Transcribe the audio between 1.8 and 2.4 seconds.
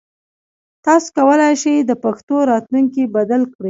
د پښتو